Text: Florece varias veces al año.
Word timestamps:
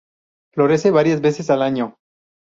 Florece 0.51 0.89
varias 0.89 1.21
veces 1.21 1.51
al 1.51 1.61
año. 1.61 1.99